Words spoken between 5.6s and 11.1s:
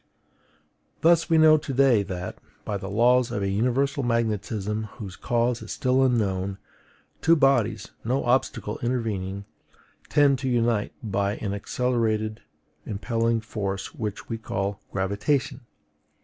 is still unknown, two bodies (no obstacle intervening) tend to unite